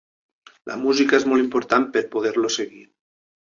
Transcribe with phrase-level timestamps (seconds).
[0.71, 2.87] La música és molt important per poder-lo seguir.